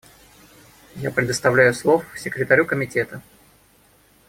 [0.95, 3.21] Я предоставляю слов Секретарю Комитета.